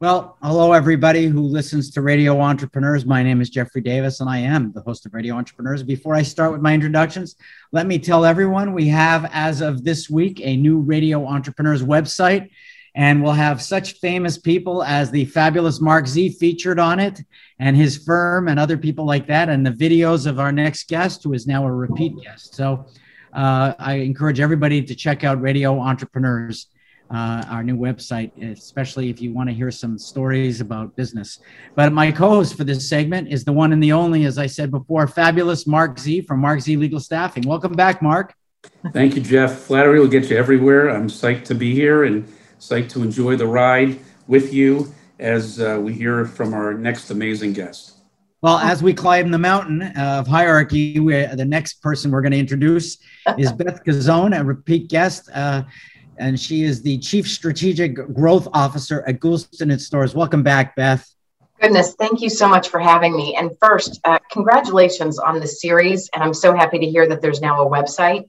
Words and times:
Well, 0.00 0.36
hello, 0.42 0.74
everybody 0.74 1.26
who 1.26 1.40
listens 1.40 1.90
to 1.90 2.02
Radio 2.02 2.40
Entrepreneurs. 2.40 3.04
My 3.04 3.24
name 3.24 3.40
is 3.40 3.50
Jeffrey 3.50 3.80
Davis, 3.80 4.20
and 4.20 4.30
I 4.30 4.38
am 4.38 4.70
the 4.70 4.80
host 4.82 5.04
of 5.06 5.12
Radio 5.12 5.34
Entrepreneurs. 5.34 5.82
Before 5.82 6.14
I 6.14 6.22
start 6.22 6.52
with 6.52 6.60
my 6.60 6.72
introductions, 6.72 7.34
let 7.72 7.84
me 7.88 7.98
tell 7.98 8.24
everyone 8.24 8.74
we 8.74 8.86
have, 8.86 9.28
as 9.32 9.60
of 9.60 9.82
this 9.82 10.08
week, 10.08 10.40
a 10.40 10.56
new 10.56 10.78
Radio 10.78 11.26
Entrepreneurs 11.26 11.82
website, 11.82 12.48
and 12.94 13.20
we'll 13.20 13.32
have 13.32 13.60
such 13.60 13.94
famous 13.94 14.38
people 14.38 14.84
as 14.84 15.10
the 15.10 15.24
fabulous 15.24 15.80
Marc 15.80 16.06
Z 16.06 16.28
featured 16.34 16.78
on 16.78 17.00
it, 17.00 17.20
and 17.58 17.76
his 17.76 17.98
firm, 17.98 18.46
and 18.46 18.60
other 18.60 18.78
people 18.78 19.04
like 19.04 19.26
that, 19.26 19.48
and 19.48 19.66
the 19.66 19.72
videos 19.72 20.28
of 20.28 20.38
our 20.38 20.52
next 20.52 20.86
guest, 20.86 21.24
who 21.24 21.32
is 21.32 21.48
now 21.48 21.66
a 21.66 21.72
repeat 21.72 22.14
guest. 22.22 22.54
So 22.54 22.86
uh, 23.32 23.74
I 23.80 23.94
encourage 23.94 24.38
everybody 24.38 24.80
to 24.80 24.94
check 24.94 25.24
out 25.24 25.40
Radio 25.40 25.76
Entrepreneurs 25.80 26.68
uh, 27.10 27.44
our 27.48 27.62
new 27.62 27.76
website, 27.76 28.30
especially 28.52 29.10
if 29.10 29.20
you 29.20 29.32
want 29.32 29.48
to 29.48 29.54
hear 29.54 29.70
some 29.70 29.98
stories 29.98 30.60
about 30.60 30.94
business. 30.96 31.40
But 31.74 31.92
my 31.92 32.12
co 32.12 32.28
host 32.28 32.56
for 32.56 32.64
this 32.64 32.88
segment 32.88 33.28
is 33.28 33.44
the 33.44 33.52
one 33.52 33.72
and 33.72 33.82
the 33.82 33.92
only, 33.92 34.24
as 34.24 34.38
I 34.38 34.46
said 34.46 34.70
before, 34.70 35.06
fabulous 35.06 35.66
Marc 35.66 35.98
Z 35.98 36.22
from 36.22 36.40
Marc 36.40 36.60
Z 36.60 36.76
Legal 36.76 37.00
Staffing. 37.00 37.44
Welcome 37.46 37.72
back, 37.72 38.02
Marc. 38.02 38.34
Thank 38.92 39.16
you, 39.16 39.22
Jeff. 39.22 39.60
Flattery 39.60 40.00
will 40.00 40.08
get 40.08 40.30
you 40.30 40.36
everywhere. 40.36 40.90
I'm 40.90 41.08
psyched 41.08 41.44
to 41.44 41.54
be 41.54 41.74
here 41.74 42.04
and 42.04 42.28
psyched 42.58 42.90
to 42.90 43.02
enjoy 43.02 43.36
the 43.36 43.46
ride 43.46 43.98
with 44.26 44.52
you 44.52 44.92
as 45.18 45.60
uh, 45.60 45.78
we 45.80 45.92
hear 45.92 46.24
from 46.26 46.54
our 46.54 46.74
next 46.74 47.10
amazing 47.10 47.52
guest. 47.52 47.94
Well, 48.40 48.58
as 48.58 48.84
we 48.84 48.94
climb 48.94 49.32
the 49.32 49.38
mountain 49.38 49.82
of 49.96 50.28
hierarchy, 50.28 50.94
the 50.94 51.44
next 51.44 51.82
person 51.82 52.12
we're 52.12 52.20
going 52.20 52.32
to 52.32 52.38
introduce 52.38 52.98
is 53.36 53.50
Beth 53.58 53.82
Cuzzone, 53.84 54.38
a 54.38 54.44
repeat 54.44 54.88
guest. 54.88 55.28
Uh, 55.34 55.64
and 56.18 56.38
she 56.38 56.62
is 56.62 56.82
the 56.82 56.98
Chief 56.98 57.28
Strategic 57.28 57.94
Growth 58.14 58.48
Officer 58.52 59.02
at 59.06 59.20
Goulston 59.20 59.72
and 59.72 59.80
Storrs. 59.80 60.14
Welcome 60.14 60.42
back, 60.42 60.76
Beth. 60.76 61.08
Goodness, 61.60 61.94
thank 61.94 62.20
you 62.20 62.30
so 62.30 62.48
much 62.48 62.68
for 62.68 62.78
having 62.78 63.16
me. 63.16 63.34
And 63.36 63.50
first, 63.60 64.00
uh, 64.04 64.18
congratulations 64.30 65.18
on 65.18 65.40
the 65.40 65.46
series. 65.46 66.08
And 66.14 66.22
I'm 66.22 66.34
so 66.34 66.54
happy 66.54 66.78
to 66.78 66.86
hear 66.86 67.08
that 67.08 67.20
there's 67.20 67.40
now 67.40 67.66
a 67.66 67.70
website. 67.70 68.28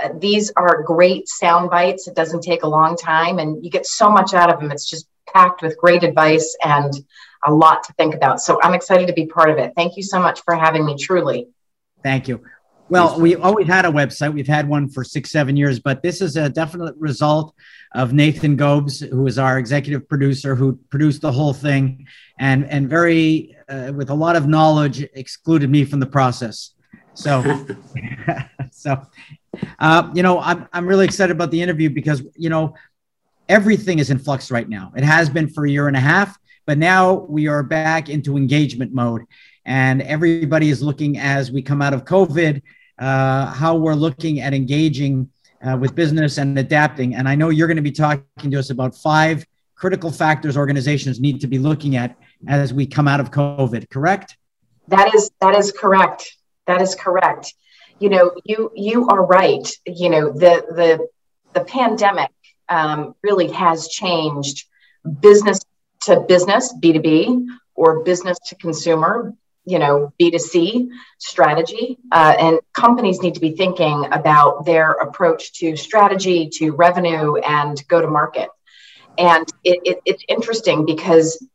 Uh, 0.00 0.10
these 0.18 0.50
are 0.56 0.82
great 0.82 1.28
sound 1.28 1.70
bites. 1.70 2.08
It 2.08 2.16
doesn't 2.16 2.42
take 2.42 2.62
a 2.62 2.68
long 2.68 2.96
time, 2.96 3.38
and 3.38 3.62
you 3.64 3.70
get 3.70 3.86
so 3.86 4.10
much 4.10 4.34
out 4.34 4.52
of 4.52 4.60
them. 4.60 4.70
It's 4.70 4.88
just 4.88 5.06
packed 5.32 5.62
with 5.62 5.76
great 5.78 6.02
advice 6.02 6.56
and 6.64 6.92
a 7.46 7.52
lot 7.52 7.84
to 7.84 7.92
think 7.94 8.14
about. 8.14 8.40
So 8.40 8.58
I'm 8.62 8.74
excited 8.74 9.06
to 9.08 9.12
be 9.12 9.26
part 9.26 9.50
of 9.50 9.58
it. 9.58 9.72
Thank 9.76 9.96
you 9.96 10.02
so 10.02 10.18
much 10.18 10.42
for 10.42 10.54
having 10.54 10.84
me, 10.84 10.96
truly. 10.96 11.48
Thank 12.02 12.28
you. 12.28 12.42
Well, 12.90 13.18
we 13.18 13.34
always 13.34 13.66
had 13.66 13.86
a 13.86 13.90
website. 13.90 14.34
We've 14.34 14.46
had 14.46 14.68
one 14.68 14.88
for 14.88 15.04
six, 15.04 15.30
seven 15.30 15.56
years, 15.56 15.80
but 15.80 16.02
this 16.02 16.20
is 16.20 16.36
a 16.36 16.50
definite 16.50 16.94
result 16.98 17.54
of 17.94 18.12
Nathan 18.12 18.56
Gobes, 18.56 19.00
who 19.00 19.26
is 19.26 19.38
our 19.38 19.58
executive 19.58 20.06
producer, 20.08 20.54
who 20.54 20.78
produced 20.90 21.22
the 21.22 21.32
whole 21.32 21.54
thing, 21.54 22.06
and 22.38 22.66
and 22.66 22.88
very 22.88 23.56
uh, 23.68 23.92
with 23.94 24.10
a 24.10 24.14
lot 24.14 24.36
of 24.36 24.46
knowledge 24.46 25.02
excluded 25.14 25.70
me 25.70 25.84
from 25.84 26.00
the 26.00 26.06
process. 26.06 26.72
So, 27.14 27.42
so 28.70 29.00
uh, 29.78 30.10
you 30.14 30.22
know, 30.22 30.40
I'm 30.40 30.68
I'm 30.72 30.86
really 30.86 31.06
excited 31.06 31.34
about 31.34 31.50
the 31.50 31.62
interview 31.62 31.88
because 31.88 32.22
you 32.36 32.50
know 32.50 32.74
everything 33.48 33.98
is 33.98 34.10
in 34.10 34.18
flux 34.18 34.50
right 34.50 34.68
now. 34.68 34.92
It 34.94 35.04
has 35.04 35.30
been 35.30 35.48
for 35.48 35.64
a 35.64 35.70
year 35.70 35.88
and 35.88 35.96
a 35.96 36.00
half, 36.00 36.38
but 36.66 36.76
now 36.76 37.14
we 37.14 37.48
are 37.48 37.62
back 37.62 38.10
into 38.10 38.36
engagement 38.36 38.92
mode 38.92 39.22
and 39.66 40.02
everybody 40.02 40.70
is 40.70 40.82
looking 40.82 41.18
as 41.18 41.50
we 41.50 41.62
come 41.62 41.80
out 41.80 41.94
of 41.94 42.04
COVID, 42.04 42.62
uh, 42.98 43.46
how 43.46 43.76
we're 43.76 43.94
looking 43.94 44.40
at 44.40 44.54
engaging 44.54 45.30
uh, 45.62 45.76
with 45.76 45.94
business 45.94 46.38
and 46.38 46.58
adapting. 46.58 47.14
And 47.14 47.28
I 47.28 47.34
know 47.34 47.48
you're 47.48 47.66
going 47.66 47.76
to 47.76 47.82
be 47.82 47.92
talking 47.92 48.50
to 48.50 48.58
us 48.58 48.70
about 48.70 48.94
five 48.94 49.46
critical 49.74 50.10
factors 50.10 50.56
organizations 50.56 51.20
need 51.20 51.40
to 51.40 51.46
be 51.46 51.58
looking 51.58 51.96
at 51.96 52.16
as 52.46 52.72
we 52.72 52.86
come 52.86 53.08
out 53.08 53.20
of 53.20 53.30
COVID. 53.30 53.88
Correct? 53.90 54.36
That 54.88 55.14
is 55.14 55.30
that 55.40 55.54
is 55.56 55.72
correct. 55.72 56.36
That 56.66 56.82
is 56.82 56.94
correct. 56.94 57.54
You 57.98 58.10
know, 58.10 58.32
you 58.44 58.70
you 58.74 59.08
are 59.08 59.24
right. 59.24 59.66
You 59.86 60.10
know, 60.10 60.32
the 60.32 60.64
the 60.70 61.08
the 61.54 61.64
pandemic 61.64 62.30
um, 62.68 63.14
really 63.22 63.50
has 63.52 63.88
changed 63.88 64.66
business 65.20 65.60
to 66.02 66.20
business, 66.20 66.74
B2B, 66.82 67.46
or 67.74 68.04
business 68.04 68.38
to 68.46 68.54
consumer, 68.56 69.32
you 69.64 69.78
know 69.78 70.12
b2c 70.20 70.88
strategy 71.18 71.98
uh, 72.12 72.34
and 72.38 72.60
companies 72.72 73.22
need 73.22 73.34
to 73.34 73.40
be 73.40 73.52
thinking 73.52 74.06
about 74.12 74.64
their 74.64 74.92
approach 74.92 75.52
to 75.54 75.76
strategy 75.76 76.48
to 76.50 76.72
revenue 76.72 77.36
and 77.36 77.86
go 77.88 78.00
to 78.00 78.08
market 78.08 78.48
and 79.16 79.46
it, 79.62 79.80
it, 79.84 79.98
it's 80.04 80.24
interesting 80.28 80.84
because 80.84 81.46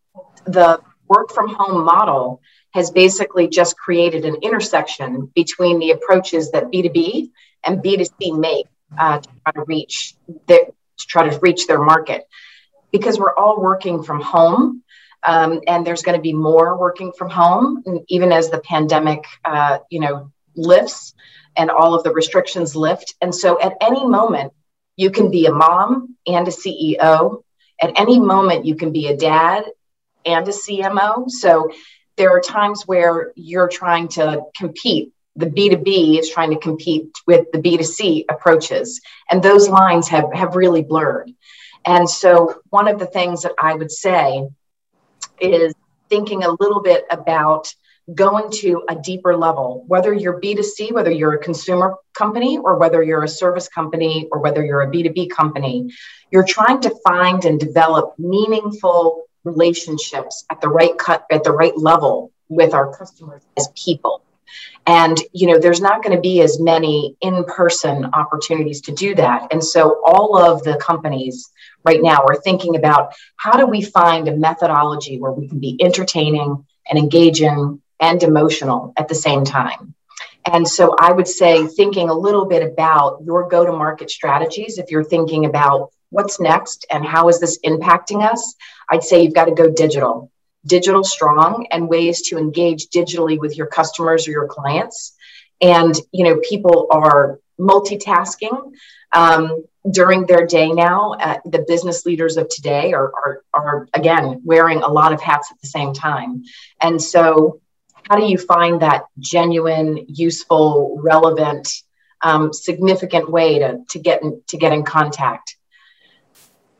the 0.45 0.79
work 1.07 1.31
from 1.31 1.53
home 1.53 1.83
model 1.83 2.41
has 2.73 2.91
basically 2.91 3.47
just 3.47 3.77
created 3.77 4.25
an 4.25 4.35
intersection 4.41 5.31
between 5.35 5.79
the 5.79 5.91
approaches 5.91 6.51
that 6.51 6.65
b2b 6.65 7.31
and 7.65 7.83
b2c 7.83 8.39
make 8.39 8.67
uh, 8.97 9.19
to 9.19 9.29
try 9.43 9.51
to 9.53 9.63
reach 9.67 10.15
their, 10.47 10.65
to 10.65 11.07
try 11.07 11.29
to 11.29 11.39
reach 11.39 11.67
their 11.67 11.81
market. 11.81 12.27
Because 12.91 13.19
we're 13.19 13.35
all 13.35 13.61
working 13.61 14.03
from 14.03 14.21
home 14.21 14.83
um, 15.23 15.61
and 15.67 15.85
there's 15.85 16.01
going 16.01 16.17
to 16.17 16.21
be 16.21 16.33
more 16.33 16.77
working 16.77 17.11
from 17.17 17.29
home, 17.29 17.83
even 18.07 18.31
as 18.31 18.49
the 18.49 18.59
pandemic, 18.59 19.25
uh, 19.43 19.79
you 19.89 19.99
know, 19.99 20.31
lifts 20.55 21.13
and 21.57 21.69
all 21.69 21.93
of 21.93 22.03
the 22.03 22.11
restrictions 22.11 22.75
lift. 22.75 23.15
And 23.21 23.33
so, 23.33 23.59
at 23.61 23.73
any 23.81 24.05
moment, 24.05 24.53
you 24.95 25.11
can 25.11 25.31
be 25.31 25.45
a 25.45 25.51
mom 25.51 26.15
and 26.27 26.47
a 26.47 26.51
CEO. 26.51 27.43
At 27.81 27.99
any 27.99 28.19
moment, 28.19 28.65
you 28.65 28.75
can 28.75 28.91
be 28.91 29.07
a 29.07 29.17
dad 29.17 29.65
and 30.25 30.47
a 30.47 30.51
CMO. 30.51 31.29
So, 31.29 31.69
there 32.17 32.31
are 32.31 32.41
times 32.41 32.83
where 32.85 33.31
you're 33.35 33.69
trying 33.69 34.09
to 34.09 34.43
compete. 34.55 35.13
The 35.35 35.45
B2B 35.45 36.19
is 36.19 36.29
trying 36.29 36.49
to 36.51 36.59
compete 36.59 37.09
with 37.25 37.49
the 37.51 37.59
B2C 37.59 38.25
approaches, 38.29 39.01
and 39.29 39.41
those 39.41 39.69
lines 39.69 40.07
have, 40.09 40.31
have 40.33 40.55
really 40.55 40.81
blurred. 40.81 41.31
And 41.85 42.09
so, 42.09 42.61
one 42.69 42.87
of 42.87 42.99
the 42.99 43.05
things 43.05 43.43
that 43.43 43.53
I 43.57 43.73
would 43.73 43.91
say 43.91 44.47
is 45.41 45.73
thinking 46.09 46.43
a 46.43 46.51
little 46.59 46.81
bit 46.81 47.05
about 47.09 47.73
going 48.13 48.51
to 48.51 48.83
a 48.89 48.95
deeper 48.95 49.35
level, 49.35 49.83
whether 49.87 50.13
you're 50.13 50.41
B2C, 50.41 50.91
whether 50.91 51.11
you're 51.11 51.33
a 51.33 51.39
consumer 51.39 51.95
company, 52.13 52.57
or 52.57 52.77
whether 52.77 53.03
you're 53.03 53.23
a 53.23 53.27
service 53.27 53.67
company, 53.67 54.27
or 54.31 54.39
whether 54.39 54.65
you're 54.65 54.81
a 54.81 54.87
B2B 54.87 55.29
company, 55.29 55.91
you're 56.31 56.45
trying 56.45 56.81
to 56.81 56.95
find 57.03 57.45
and 57.45 57.59
develop 57.59 58.15
meaningful 58.17 59.23
relationships 59.43 60.45
at 60.49 60.59
the 60.61 60.69
right 60.69 60.97
cut, 60.97 61.25
at 61.31 61.43
the 61.43 61.51
right 61.51 61.77
level 61.77 62.31
with 62.47 62.73
our 62.73 62.95
customers 62.95 63.43
as 63.57 63.69
people. 63.75 64.23
And, 64.89 65.21
you 65.33 65.45
know, 65.45 65.59
there's 65.59 65.81
not 65.81 66.01
going 66.01 66.15
to 66.15 66.21
be 66.21 66.41
as 66.41 66.59
many 66.59 67.15
in 67.21 67.43
person 67.43 68.05
opportunities 68.05 68.81
to 68.81 68.91
do 68.91 69.13
that. 69.13 69.49
And 69.51 69.63
so 69.63 70.01
all 70.03 70.35
of 70.35 70.63
the 70.63 70.77
companies 70.77 71.47
right 71.85 72.01
now 72.01 72.23
are 72.27 72.41
thinking 72.41 72.75
about 72.75 73.13
how 73.35 73.55
do 73.55 73.67
we 73.67 73.83
find 73.83 74.27
a 74.27 74.35
methodology 74.35 75.19
where 75.19 75.31
we 75.31 75.47
can 75.47 75.59
be 75.59 75.77
entertaining 75.79 76.65
and 76.89 76.97
engaging 76.97 77.79
and 77.99 78.23
emotional 78.23 78.91
at 78.97 79.07
the 79.07 79.13
same 79.13 79.45
time. 79.45 79.93
And 80.51 80.67
so 80.67 80.95
I 80.99 81.11
would 81.11 81.27
say 81.27 81.67
thinking 81.67 82.09
a 82.09 82.13
little 82.15 82.45
bit 82.45 82.63
about 82.63 83.21
your 83.23 83.47
go 83.47 83.63
to 83.63 83.71
market 83.71 84.09
strategies, 84.09 84.79
if 84.79 84.89
you're 84.89 85.03
thinking 85.03 85.45
about 85.45 85.91
what's 86.09 86.39
next 86.39 86.87
and 86.89 87.05
how 87.05 87.29
is 87.29 87.39
this 87.39 87.59
impacting 87.63 88.27
us, 88.27 88.55
I'd 88.89 89.03
say 89.03 89.21
you've 89.21 89.35
got 89.35 89.45
to 89.45 89.51
go 89.53 89.69
digital 89.69 90.31
digital 90.69 91.03
strong 91.03 91.67
and 91.71 91.89
ways 91.89 92.21
to 92.29 92.37
engage 92.37 92.87
digitally 92.87 93.37
with 93.37 93.57
your 93.57 93.67
customers 93.67 94.27
or 94.27 94.31
your 94.31 94.47
clients. 94.47 95.15
And 95.61 95.93
you 96.11 96.23
know 96.23 96.39
people 96.47 96.87
are 96.91 97.39
multitasking 97.59 98.71
um, 99.11 99.65
during 99.89 100.25
their 100.25 100.45
day 100.45 100.71
now. 100.71 101.13
Uh, 101.13 101.39
the 101.45 101.65
business 101.67 102.05
leaders 102.05 102.37
of 102.37 102.47
today 102.49 102.93
are, 102.93 103.11
are, 103.13 103.43
are 103.53 103.87
again 103.93 104.41
wearing 104.43 104.81
a 104.81 104.87
lot 104.87 105.13
of 105.13 105.21
hats 105.21 105.51
at 105.51 105.59
the 105.61 105.67
same 105.67 105.93
time. 105.93 106.43
And 106.81 107.01
so 107.01 107.61
how 108.09 108.15
do 108.15 108.25
you 108.25 108.37
find 108.37 108.81
that 108.81 109.05
genuine 109.19 110.05
useful 110.07 110.99
relevant 111.01 111.69
um, 112.21 112.51
significant 112.53 113.29
way 113.29 113.59
to, 113.59 113.79
to 113.89 113.99
get 113.99 114.23
in, 114.23 114.41
to 114.47 114.57
get 114.57 114.73
in 114.73 114.83
contact? 114.83 115.55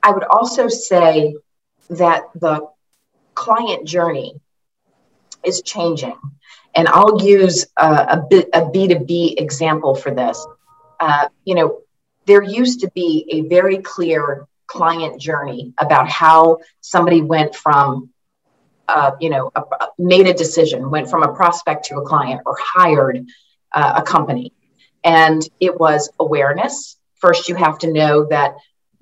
I 0.01 0.12
would 0.12 0.24
also 0.24 0.69
say 0.69 1.36
that 1.89 2.24
the 2.36 2.68
client 3.39 3.88
journey 3.88 4.36
is 5.45 5.62
changing. 5.62 6.19
And 6.75 6.88
I'll 6.89 7.21
use 7.21 7.65
a, 7.77 7.86
a, 7.86 8.18
a 8.53 8.62
B2B 8.74 9.39
example 9.41 9.95
for 9.95 10.12
this. 10.12 10.45
Uh, 11.00 11.30
you 11.45 11.56
know, 11.56 11.80
there 12.25 12.44
used 12.44 12.81
to 12.81 12.91
be 12.94 13.25
a 13.31 13.41
very 13.47 13.77
clear 13.77 14.45
client 14.68 15.21
journey 15.21 15.74
about 15.77 16.09
how 16.09 16.57
somebody 16.81 17.21
went 17.21 17.56
from, 17.56 18.09
uh, 18.89 19.12
you 19.21 19.30
know, 19.30 19.51
a, 19.56 19.63
made 19.97 20.27
a 20.27 20.33
decision, 20.33 20.91
went 20.91 21.09
from 21.09 21.24
a 21.24 21.33
prospect 21.33 21.86
to 21.86 21.95
a 21.95 22.06
client 22.06 22.41
or 22.45 22.57
hired 22.59 23.25
uh, 23.74 23.94
a 23.95 24.01
company. 24.01 24.51
And 25.03 25.41
it 25.62 25.80
was 25.80 26.12
awareness. 26.19 26.97
First, 27.15 27.47
you 27.47 27.56
have 27.56 27.80
to 27.80 27.91
know 27.91 28.25
that 28.25 28.56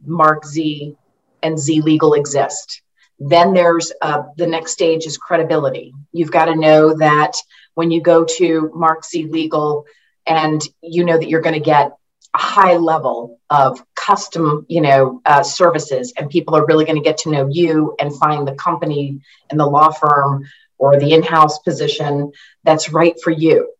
Marc 0.05 0.45
Z 0.45 0.95
and 1.41 1.57
Z 1.57 1.81
Legal 1.81 2.13
exist. 2.13 2.83
Then 3.19 3.53
there's 3.53 3.91
uh, 4.01 4.23
the 4.35 4.47
next 4.47 4.73
stage 4.73 5.05
is 5.05 5.17
credibility. 5.17 5.93
You've 6.11 6.31
got 6.31 6.45
to 6.45 6.55
know 6.55 6.97
that 6.97 7.33
when 7.73 7.91
you 7.91 8.01
go 8.01 8.25
to 8.37 8.71
Marc 8.73 9.05
Z 9.05 9.25
Legal 9.25 9.85
and 10.25 10.61
you 10.81 11.03
know 11.03 11.17
that 11.17 11.29
you're 11.29 11.41
going 11.41 11.55
to 11.55 11.59
get 11.59 11.91
a 12.33 12.37
high 12.37 12.75
level 12.75 13.39
of 13.49 13.83
custom, 13.95 14.65
you 14.69 14.81
know, 14.81 15.21
uh, 15.25 15.41
services, 15.43 16.13
and 16.17 16.29
people 16.29 16.55
are 16.55 16.65
really 16.65 16.85
going 16.85 16.97
to 16.97 17.03
get 17.03 17.19
to 17.19 17.31
know 17.31 17.47
you 17.49 17.95
and 17.99 18.15
find 18.15 18.47
the 18.47 18.55
company 18.55 19.21
and 19.49 19.59
the 19.59 19.65
law 19.65 19.91
firm 19.91 20.45
or 20.77 20.99
the 20.99 21.13
in-house 21.13 21.59
position 21.59 22.31
that's 22.63 22.91
right 22.91 23.15
for 23.23 23.31
you. 23.31 23.73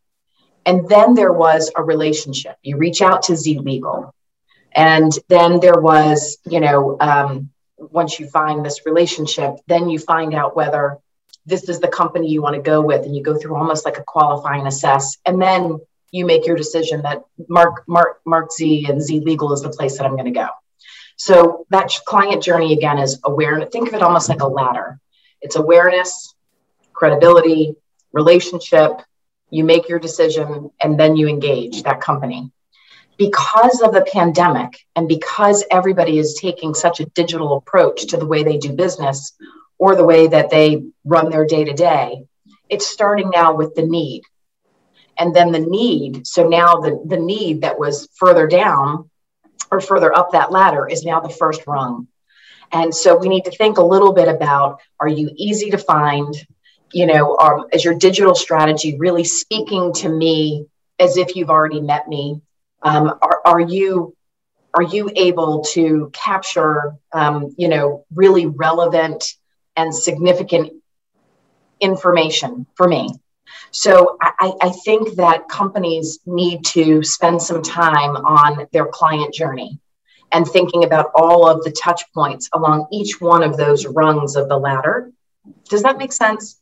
And 0.65 0.89
then 0.89 1.13
there 1.13 1.31
was 1.31 1.71
a 1.75 1.83
relationship. 1.83 2.55
You 2.63 2.77
reach 2.77 3.01
out 3.01 3.23
to 3.23 3.35
Z 3.35 3.59
Legal, 3.59 4.13
and 4.71 5.11
then 5.27 5.59
there 5.59 5.79
was, 5.79 6.39
you 6.45 6.59
know, 6.59 6.97
um, 6.99 7.51
once 7.77 8.19
you 8.19 8.27
find 8.27 8.65
this 8.65 8.85
relationship, 8.85 9.55
then 9.67 9.89
you 9.89 9.99
find 9.99 10.33
out 10.33 10.55
whether 10.55 10.97
this 11.45 11.69
is 11.69 11.79
the 11.79 11.87
company 11.87 12.29
you 12.29 12.41
want 12.41 12.55
to 12.55 12.61
go 12.61 12.81
with, 12.81 13.05
and 13.05 13.15
you 13.15 13.23
go 13.23 13.37
through 13.37 13.55
almost 13.55 13.85
like 13.85 13.97
a 13.97 14.03
qualifying 14.03 14.67
assess, 14.67 15.17
and 15.25 15.41
then 15.41 15.79
you 16.11 16.25
make 16.25 16.45
your 16.45 16.55
decision 16.55 17.01
that 17.03 17.23
Marc 17.47 17.83
Marc 17.87 18.19
Marc 18.25 18.51
Z 18.51 18.85
and 18.89 19.01
Z 19.01 19.21
Legal 19.21 19.53
is 19.53 19.61
the 19.61 19.69
place 19.69 19.97
that 19.97 20.05
I'm 20.05 20.13
going 20.13 20.25
to 20.25 20.31
go. 20.31 20.47
So 21.15 21.65
that 21.69 21.91
client 22.05 22.43
journey 22.43 22.73
again 22.73 22.99
is 22.99 23.19
awareness. 23.23 23.69
Think 23.71 23.87
of 23.87 23.93
it 23.93 24.01
almost 24.01 24.29
like 24.29 24.41
a 24.41 24.47
ladder. 24.47 24.99
It's 25.41 25.55
awareness, 25.55 26.33
credibility, 26.93 27.75
relationship. 28.11 29.01
You 29.49 29.63
make 29.63 29.87
your 29.87 29.99
decision, 29.99 30.71
and 30.81 30.99
then 30.99 31.15
you 31.15 31.27
engage 31.27 31.83
that 31.83 32.01
company 32.01 32.51
because 33.17 33.81
of 33.81 33.93
the 33.93 34.05
pandemic 34.11 34.85
and 34.95 35.07
because 35.07 35.63
everybody 35.71 36.19
is 36.19 36.35
taking 36.35 36.73
such 36.73 36.99
a 36.99 37.05
digital 37.07 37.57
approach 37.57 38.07
to 38.07 38.17
the 38.17 38.25
way 38.25 38.43
they 38.43 38.57
do 38.57 38.73
business 38.73 39.33
or 39.79 39.95
the 39.95 40.05
way 40.05 40.27
that 40.27 40.49
they 40.49 40.83
run 41.03 41.29
their 41.29 41.45
day 41.45 41.63
to 41.63 41.73
day, 41.73 42.23
it's 42.69 42.87
starting 42.87 43.29
now 43.29 43.55
with 43.55 43.75
the 43.75 43.85
need. 43.85 44.23
And 45.17 45.35
then 45.35 45.51
the 45.51 45.59
need, 45.59 46.27
so 46.27 46.47
now 46.47 46.75
the, 46.75 47.01
the 47.05 47.17
need 47.17 47.61
that 47.61 47.79
was 47.79 48.07
further 48.15 48.45
down 48.47 49.09
or 49.71 49.81
further 49.81 50.15
up 50.15 50.31
that 50.31 50.51
ladder 50.51 50.87
is 50.87 51.03
now 51.03 51.19
the 51.19 51.29
first 51.29 51.65
rung. 51.65 52.07
And 52.71 52.93
so 52.93 53.17
we 53.17 53.29
need 53.29 53.45
to 53.45 53.51
think 53.51 53.77
a 53.77 53.83
little 53.83 54.13
bit 54.13 54.27
about 54.27 54.81
are 54.99 55.07
you 55.07 55.31
easy 55.35 55.71
to 55.71 55.77
find? 55.77 56.35
You 56.93 57.05
know, 57.05 57.37
um, 57.37 57.65
is 57.73 57.83
your 57.83 57.95
digital 57.95 58.35
strategy 58.35 58.95
really 58.97 59.23
speaking 59.23 59.93
to 59.93 60.09
me 60.09 60.67
as 60.99 61.17
if 61.17 61.35
you've 61.35 61.49
already 61.49 61.81
met 61.81 62.07
me? 62.07 62.41
Um, 62.81 63.17
are, 63.21 63.41
are 63.45 63.59
you 63.59 64.15
are 64.73 64.83
you 64.83 65.09
able 65.15 65.63
to 65.73 66.11
capture 66.13 66.95
um, 67.11 67.53
you 67.57 67.67
know 67.67 68.05
really 68.13 68.45
relevant 68.45 69.33
and 69.75 69.93
significant 69.93 70.73
information 71.79 72.65
for 72.75 72.87
me? 72.87 73.09
So 73.71 74.17
I, 74.21 74.53
I, 74.61 74.69
think 74.69 75.15
that 75.15 75.47
companies 75.47 76.19
need 76.25 76.65
to 76.65 77.03
spend 77.03 77.41
some 77.41 77.61
time 77.61 78.15
on 78.17 78.67
their 78.71 78.87
client 78.87 79.33
journey 79.33 79.79
and 80.31 80.45
thinking 80.47 80.83
about 80.83 81.11
all 81.15 81.47
of 81.47 81.63
the 81.63 81.71
touch 81.71 82.03
points 82.13 82.49
along 82.53 82.87
each 82.91 83.21
one 83.21 83.43
of 83.43 83.55
those 83.55 83.85
rungs 83.85 84.35
of 84.35 84.49
the 84.49 84.57
ladder. 84.57 85.11
Does 85.69 85.83
that 85.83 85.97
make 85.97 86.11
sense 86.11 86.59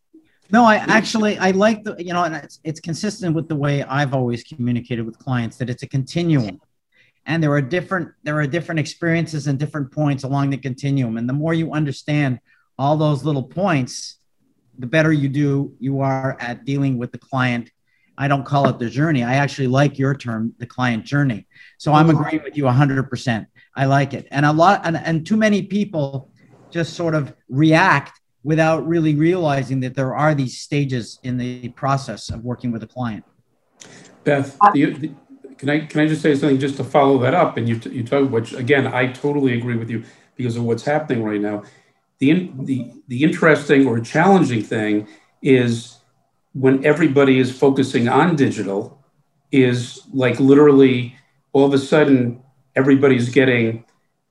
no, 0.51 0.63
I 0.63 0.75
actually 0.75 1.37
I 1.37 1.51
like 1.51 1.83
the 1.83 1.95
you 1.97 2.13
know, 2.13 2.23
and 2.23 2.35
it's 2.35 2.59
it's 2.63 2.79
consistent 2.79 3.35
with 3.35 3.47
the 3.47 3.55
way 3.55 3.83
I've 3.83 4.13
always 4.13 4.43
communicated 4.43 5.05
with 5.05 5.17
clients 5.17 5.57
that 5.57 5.69
it's 5.69 5.83
a 5.83 5.87
continuum, 5.87 6.61
and 7.25 7.41
there 7.41 7.51
are 7.51 7.61
different 7.61 8.11
there 8.23 8.39
are 8.39 8.47
different 8.47 8.79
experiences 8.79 9.47
and 9.47 9.57
different 9.57 9.91
points 9.91 10.23
along 10.23 10.51
the 10.51 10.57
continuum, 10.57 11.17
and 11.17 11.27
the 11.27 11.33
more 11.33 11.53
you 11.53 11.73
understand 11.73 12.39
all 12.77 12.95
those 12.97 13.23
little 13.23 13.43
points, 13.43 14.19
the 14.77 14.85
better 14.85 15.11
you 15.11 15.29
do 15.29 15.73
you 15.79 16.01
are 16.01 16.37
at 16.39 16.65
dealing 16.65 16.97
with 16.97 17.11
the 17.11 17.17
client. 17.17 17.71
I 18.17 18.27
don't 18.27 18.45
call 18.45 18.69
it 18.69 18.79
the 18.79 18.89
journey. 18.89 19.23
I 19.23 19.35
actually 19.35 19.67
like 19.67 19.99
your 19.99 20.15
term, 20.15 20.53
the 20.57 20.65
client 20.65 21.03
journey. 21.03 21.47
So 21.77 21.91
I'm 21.91 22.09
agreeing 22.09 22.43
with 22.43 22.55
you 22.55 22.63
100%. 22.63 23.45
I 23.75 23.85
like 23.85 24.13
it, 24.13 24.27
and 24.29 24.45
a 24.45 24.53
lot 24.53 24.81
and, 24.83 24.95
and 24.95 25.25
too 25.25 25.37
many 25.37 25.63
people 25.63 26.31
just 26.69 26.93
sort 26.93 27.15
of 27.15 27.33
react 27.49 28.19
without 28.45 28.87
really 28.87 29.15
realizing 29.15 29.79
that 29.79 29.95
there 29.95 30.15
are 30.15 30.35
these 30.35 30.59
stages 30.59 31.19
in 31.23 31.35
the 31.35 31.67
process 31.69 32.29
of 32.29 32.45
working 32.45 32.71
with 32.71 32.83
a 32.83 32.87
client. 32.87 33.25
Beth, 34.23 34.55
uh, 34.61 34.71
the, 34.71 34.85
the, 34.91 35.11
can 35.57 35.69
I 35.69 35.79
can 35.79 36.01
I 36.01 36.07
just 36.07 36.21
say 36.21 36.35
something 36.35 36.59
just 36.59 36.77
to 36.77 36.83
follow 36.83 37.17
that 37.19 37.33
up? 37.33 37.57
And 37.57 37.67
you 37.67 37.81
you 37.91 38.03
talk, 38.03 38.29
which 38.29 38.53
again 38.53 38.85
I 38.85 39.11
totally 39.11 39.57
agree 39.57 39.75
with 39.75 39.89
you 39.89 40.03
because 40.35 40.57
of 40.57 40.63
what's 40.63 40.83
happening 40.83 41.23
right 41.23 41.41
now. 41.41 41.63
The 42.19 42.51
the 42.59 42.93
the 43.07 43.23
interesting 43.23 43.87
or 43.87 43.99
challenging 43.99 44.61
thing 44.61 45.07
is 45.41 45.97
when 46.53 46.85
everybody 46.85 47.39
is 47.39 47.51
focusing 47.57 48.07
on 48.07 48.35
digital, 48.35 49.03
is 49.51 50.03
like 50.13 50.39
literally 50.39 51.15
all 51.51 51.65
of 51.65 51.73
a 51.73 51.79
sudden 51.79 52.43
everybody's 52.75 53.29
getting 53.29 53.85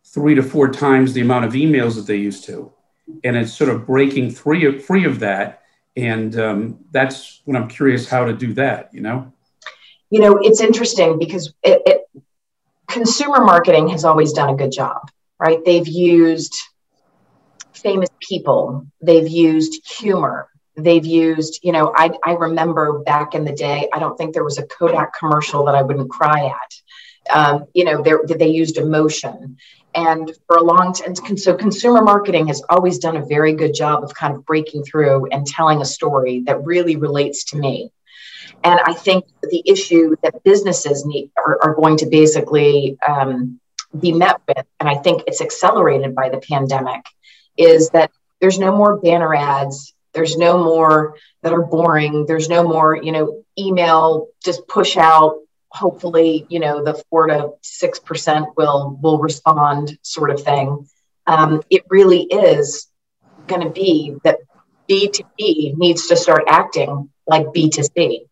three 0.05 0.37
to 0.37 0.43
four 0.43 0.71
times 0.71 1.15
the 1.15 1.21
amount 1.21 1.45
of 1.47 1.55
emails 1.55 1.97
that 1.97 2.07
they 2.07 2.17
used 2.17 2.45
to 2.45 2.74
and 3.23 3.37
it's 3.37 3.53
sort 3.53 3.71
of 3.71 3.87
breaking 3.87 4.31
free 4.31 4.65
of, 4.67 4.85
free 4.85 5.05
of 5.05 5.21
that. 5.21 5.63
And 5.97 6.39
um, 6.39 6.79
that's 6.91 7.41
when 7.45 7.57
I'm 7.57 7.69
curious 7.69 8.09
how 8.09 8.25
to 8.25 8.33
do 8.33 8.53
that, 8.55 8.91
you 8.93 9.01
know? 9.01 9.33
You 10.11 10.21
know, 10.21 10.39
it's 10.43 10.61
interesting 10.61 11.19
because 11.19 11.53
it, 11.63 11.83
it, 11.87 12.23
consumer 12.89 13.45
marketing 13.45 13.89
has 13.89 14.05
always 14.05 14.33
done 14.33 14.51
a 14.51 14.57
good 14.57 14.73
job, 14.73 15.11
right? 15.39 15.65
They've 15.65 15.87
used 15.87 16.55
famous 17.73 18.09
people, 18.21 18.87
they've 19.01 19.29
used 19.29 19.81
humor, 19.99 20.49
they've 20.77 21.05
used, 21.05 21.61
you 21.63 21.73
know, 21.73 21.93
I, 21.97 22.11
I 22.25 22.33
remember 22.33 23.01
back 23.01 23.35
in 23.35 23.45
the 23.45 23.53
day, 23.53 23.89
I 23.93 23.99
don't 23.99 24.17
think 24.17 24.35
there 24.35 24.45
was 24.45 24.59
a 24.59 24.67
Kodak 24.67 25.17
commercial 25.19 25.65
that 25.67 25.75
I 25.75 25.83
wouldn't 25.83 26.11
cry 26.11 26.47
at. 26.47 27.37
Um, 27.37 27.65
you 27.73 27.85
know, 27.85 28.03
they 28.03 28.35
they 28.35 28.49
used 28.49 28.77
emotion 28.77 29.57
and 29.95 30.33
for 30.47 30.57
a 30.57 30.63
long 30.63 30.93
time 30.93 31.37
so 31.37 31.55
consumer 31.55 32.03
marketing 32.03 32.49
has 32.49 32.63
always 32.69 32.99
done 32.99 33.17
a 33.17 33.25
very 33.25 33.55
good 33.55 33.75
job 33.75 34.03
of 34.03 34.15
kind 34.15 34.35
of 34.35 34.45
breaking 34.45 34.83
through 34.85 35.27
and 35.31 35.47
telling 35.47 35.81
a 35.81 35.85
story 35.85 36.41
that 36.47 36.65
really 36.65 36.97
relates 36.97 37.45
to 37.45 37.57
me. 37.57 37.91
And 38.63 38.81
i 38.85 38.93
think 38.93 39.25
the 39.43 39.63
issue 39.67 40.17
that 40.23 40.43
businesses 40.45 41.05
need 41.05 41.31
are, 41.37 41.59
are 41.63 41.75
going 41.75 41.97
to 41.99 42.07
basically 42.07 42.97
um, 43.07 43.61
be 43.99 44.13
met 44.13 44.41
with 44.49 44.67
and 44.81 44.89
i 44.89 44.97
think 44.97 45.23
it's 45.27 45.41
accelerated 45.41 46.15
by 46.15 46.29
the 46.29 46.39
pandemic 46.39 47.03
is 47.57 47.91
that 47.91 48.11
there's 48.41 48.59
no 48.59 48.77
more 48.77 48.99
banner 48.99 49.35
ads 49.35 49.95
there's 50.13 50.37
no 50.37 50.63
more 50.63 51.17
that 51.43 51.53
are 51.53 51.63
boring 51.63 52.27
there's 52.27 52.49
no 52.49 52.63
more 52.63 52.97
you 52.97 53.13
know 53.13 53.45
email 53.59 54.29
just 54.43 54.67
push 54.67 54.97
out 54.97 55.39
hopefully, 55.75 56.47
you 56.49 56.61
know, 56.61 56.85
the 56.85 56.95
four 57.11 57.27
to 57.27 57.51
six 57.63 57.99
percent 57.99 58.47
will 58.57 58.99
will 59.03 59.19
respond, 59.19 59.99
sort 60.03 60.31
of 60.31 60.41
thing. 60.43 60.89
Um, 61.27 61.63
it 61.69 61.83
really 61.91 62.23
is 62.23 62.87
going 63.47 63.63
to 63.63 63.71
be 63.71 64.17
that 64.25 64.39
B 64.87 65.09
two 65.09 65.25
B 65.37 65.75
needs 65.77 66.07
to 66.07 66.17
start 66.17 66.45
acting 66.47 67.11
like 67.27 67.53
B 67.53 67.69
two 67.69 67.83
C. 67.83 68.27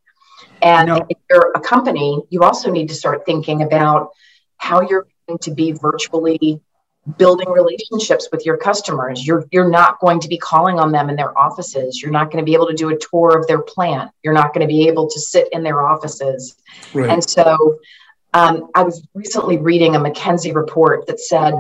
And 0.63 0.89
no. 0.89 1.07
if 1.09 1.19
you're 1.29 1.53
a 1.55 1.61
company, 1.61 2.23
you 2.31 2.43
also 2.43 2.71
need 2.71 2.89
to 2.89 2.95
start 2.95 3.27
thinking 3.27 3.63
about 3.63 4.11
how 4.57 4.83
you're 4.83 5.09
going 5.27 5.41
to 5.41 5.51
be 5.51 5.73
virtually 5.73 6.61
building 7.19 7.49
relationships 7.49 8.29
with 8.31 8.47
your 8.47 8.57
customers. 8.57 9.27
You're 9.27 9.47
you're 9.51 9.69
not 9.69 9.99
going 10.01 10.21
to 10.21 10.29
be 10.29 10.39
calling 10.39 10.79
on 10.79 10.93
them 10.93 11.11
in 11.11 11.17
their 11.17 11.37
offices. 11.37 12.01
You're 12.01 12.13
not 12.13 12.31
going 12.31 12.45
to 12.45 12.49
be 12.49 12.55
able 12.55 12.69
to 12.69 12.75
do 12.75 12.91
a 12.91 12.99
tour 12.99 13.37
of 13.37 13.47
their 13.47 13.61
plant. 13.61 14.13
You're 14.23 14.35
not 14.35 14.55
going 14.55 14.67
to 14.67 14.73
be 14.73 14.89
able 14.89 15.09
to 15.11 15.21
sit 15.21 15.49
in 15.53 15.63
their 15.63 15.83
offices. 15.83 16.57
Right. 16.95 17.11
And 17.11 17.29
so 17.29 17.79
um, 18.33 18.71
I 18.75 18.83
was 18.83 19.07
recently 19.15 19.59
reading 19.59 19.97
a 19.97 20.01
McKinsey 20.01 20.55
report 20.55 21.07
that 21.09 21.21
said 21.21 21.55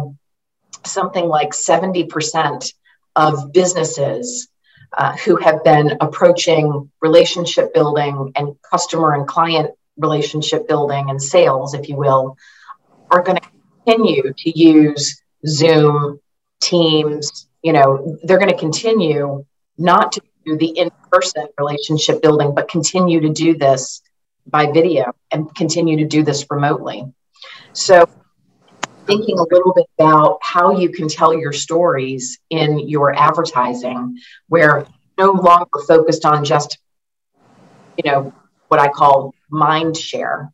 something 0.85 1.27
like 1.27 1.51
70% 1.51 2.73
of 3.15 3.53
businesses 3.53 4.49
uh, 4.97 5.17
who 5.17 5.37
have 5.37 5.65
been 5.65 5.97
approaching 6.01 6.91
relationship 7.01 7.75
building 7.75 8.33
and 8.37 8.55
customer 8.63 9.15
and 9.15 9.27
client 9.27 9.73
relationship 9.97 10.69
building 10.69 11.11
and 11.11 11.23
sales, 11.23 11.75
if 11.75 11.89
you 11.89 11.97
will, 11.97 12.37
are 13.11 13.23
going 13.23 13.39
to 13.39 13.49
continue 13.85 14.33
to 14.37 14.59
use 14.59 15.22
Zoom, 15.47 16.21
Teams, 16.61 17.49
you 17.63 17.73
know, 17.73 18.19
they're 18.23 18.39
going 18.39 18.51
to 18.51 18.59
continue 18.59 19.45
not 19.79 20.13
to 20.13 20.23
do 20.45 20.57
the 20.57 20.67
in 20.67 20.91
person 21.11 21.47
relationship 21.59 22.23
building, 22.23 22.55
but 22.55 22.69
continue 22.69 23.21
to 23.21 23.31
do 23.31 23.57
this 23.57 24.03
by 24.47 24.71
video 24.71 25.13
and 25.31 25.53
continue 25.55 25.97
to 25.99 26.05
do 26.05 26.23
this 26.23 26.47
remotely. 26.51 27.05
So, 27.73 28.09
thinking 29.07 29.39
a 29.39 29.43
little 29.43 29.73
bit 29.75 29.87
about 29.99 30.39
how 30.43 30.79
you 30.79 30.91
can 30.91 31.09
tell 31.09 31.35
your 31.35 31.53
stories 31.53 32.39
in 32.51 32.89
your 32.89 33.15
advertising, 33.15 34.19
where 34.49 34.87
no 35.19 35.33
longer 35.33 35.81
focused 35.87 36.25
on 36.25 36.45
just, 36.45 36.79
you 37.97 38.11
know, 38.11 38.33
what 38.69 38.81
I 38.81 38.89
call 38.89 39.35
mind 39.51 39.97
share. 39.97 40.53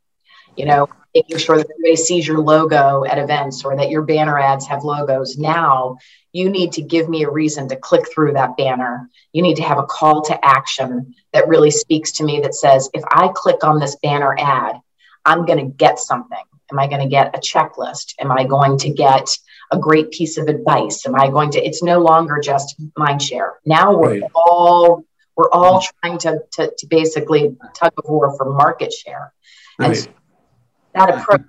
You 0.58 0.66
know, 0.66 0.88
making 1.14 1.38
sure 1.38 1.56
that 1.56 1.70
everybody 1.70 1.96
sees 1.96 2.26
your 2.26 2.40
logo 2.40 3.04
at 3.04 3.18
events 3.18 3.64
or 3.64 3.76
that 3.76 3.90
your 3.90 4.02
banner 4.02 4.38
ads 4.38 4.66
have 4.66 4.84
logos. 4.84 5.38
Now 5.38 5.96
you 6.32 6.50
need 6.50 6.72
to 6.72 6.82
give 6.82 7.08
me 7.08 7.24
a 7.24 7.30
reason 7.30 7.68
to 7.68 7.76
click 7.76 8.12
through 8.12 8.32
that 8.34 8.56
banner. 8.56 9.08
You 9.32 9.42
need 9.42 9.56
to 9.56 9.62
have 9.62 9.78
a 9.78 9.86
call 9.86 10.22
to 10.22 10.44
action 10.44 11.14
that 11.32 11.48
really 11.48 11.70
speaks 11.70 12.12
to 12.12 12.24
me 12.24 12.40
that 12.40 12.54
says, 12.54 12.90
if 12.92 13.02
I 13.10 13.30
click 13.34 13.64
on 13.64 13.78
this 13.78 13.96
banner 14.02 14.36
ad, 14.38 14.76
I'm 15.24 15.46
going 15.46 15.58
to 15.58 15.74
get 15.76 15.98
something. 15.98 16.38
Am 16.70 16.78
I 16.78 16.86
going 16.86 17.00
to 17.00 17.08
get 17.08 17.34
a 17.34 17.40
checklist? 17.40 18.14
Am 18.20 18.30
I 18.30 18.44
going 18.44 18.78
to 18.78 18.90
get 18.90 19.28
a 19.70 19.78
great 19.78 20.10
piece 20.10 20.36
of 20.36 20.48
advice? 20.48 21.06
Am 21.06 21.14
I 21.14 21.28
going 21.28 21.50
to? 21.52 21.64
It's 21.64 21.82
no 21.82 21.98
longer 22.00 22.40
just 22.42 22.76
mind 22.96 23.22
share. 23.22 23.58
Now 23.64 23.96
we're 23.96 24.20
right. 24.20 24.30
all 24.34 25.04
we're 25.34 25.50
all 25.50 25.80
mm. 25.80 25.86
trying 26.00 26.18
to, 26.18 26.40
to, 26.54 26.72
to 26.76 26.86
basically 26.88 27.56
tug 27.74 27.92
of 27.96 28.04
war 28.08 28.36
for 28.36 28.52
market 28.52 28.92
share, 28.92 29.32
and 29.78 29.90
right. 29.90 30.08
That 30.98 31.10
approach 31.10 31.42